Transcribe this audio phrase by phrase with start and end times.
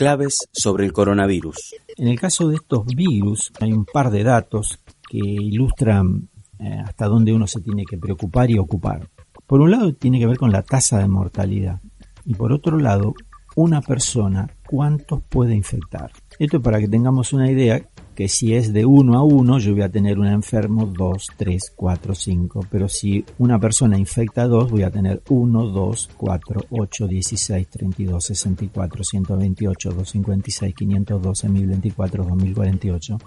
[0.00, 1.74] Claves sobre el coronavirus.
[1.98, 7.04] En el caso de estos virus, hay un par de datos que ilustran eh, hasta
[7.04, 9.10] dónde uno se tiene que preocupar y ocupar.
[9.46, 11.82] Por un lado, tiene que ver con la tasa de mortalidad.
[12.24, 13.12] Y por otro lado,
[13.56, 16.10] una persona, ¿cuántos puede infectar?
[16.38, 19.72] Esto es para que tengamos una idea que si es de uno a uno, yo
[19.72, 22.66] voy a tener un enfermo 2, 3, 4, 5.
[22.70, 27.68] Pero si una persona infecta a 2, voy a tener 1, 2, 4, 8, 16,
[27.68, 33.18] 32, 64, 128, 256, 512, 1024, 2048.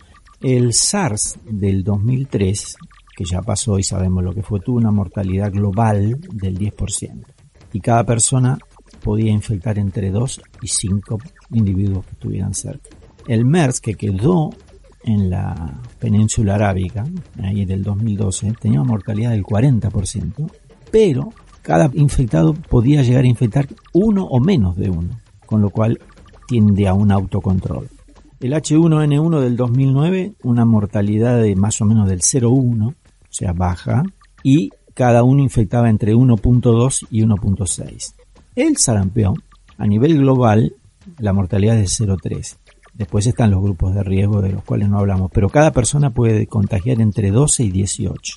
[0.42, 2.76] El SARS del 2003,
[3.16, 7.24] que ya pasó y sabemos lo que fue, tuvo una mortalidad global del 10%.
[7.72, 8.58] Y cada persona
[9.04, 11.18] podía infectar entre 2 y 5
[11.52, 12.90] individuos que estuvieran cerca.
[13.28, 14.52] El MERS, que quedó
[15.04, 17.06] en la península arábica,
[17.42, 20.50] ahí del 2012, tenía una mortalidad del 40%,
[20.92, 26.00] pero cada infectado podía llegar a infectar uno o menos de uno, con lo cual
[26.48, 27.90] tiende a un autocontrol.
[28.40, 32.96] El H1N1 del 2009, una mortalidad de más o menos del 0,1, o
[33.30, 34.04] sea, baja,
[34.44, 38.14] y cada uno infectaba entre 1.2 y 1.6.
[38.56, 39.42] El sarampión,
[39.78, 40.76] a nivel global,
[41.18, 42.58] la mortalidad es de 0,3.
[42.94, 46.46] Después están los grupos de riesgo de los cuales no hablamos, pero cada persona puede
[46.48, 48.36] contagiar entre 12 y 18.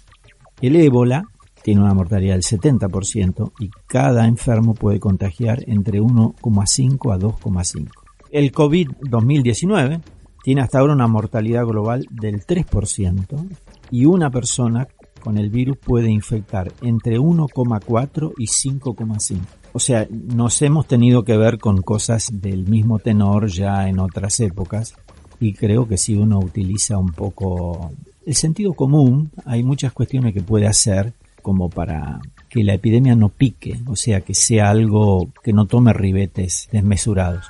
[0.62, 1.24] El ébola
[1.62, 7.88] tiene una mortalidad del 70% y cada enfermo puede contagiar entre 1,5 a 2,5.
[8.30, 10.00] El COVID-2019
[10.42, 13.48] tiene hasta ahora una mortalidad global del 3%
[13.90, 14.86] y una persona
[15.20, 19.40] con el virus puede infectar entre 1,4 y 5,5.
[19.76, 24.40] O sea, nos hemos tenido que ver con cosas del mismo tenor ya en otras
[24.40, 24.94] épocas
[25.38, 27.92] y creo que si uno utiliza un poco
[28.24, 33.28] el sentido común, hay muchas cuestiones que puede hacer como para que la epidemia no
[33.28, 37.44] pique, o sea, que sea algo que no tome ribetes desmesurados.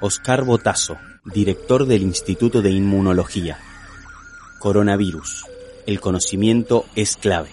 [0.00, 3.58] Oscar Botazo, director del Instituto de Inmunología.
[4.60, 5.44] Coronavirus.
[5.88, 7.50] El conocimiento es clave.